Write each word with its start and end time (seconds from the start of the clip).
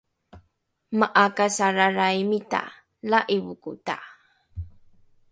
ma’akasalralraimita 0.99 2.61
la’ivokota 3.09 3.95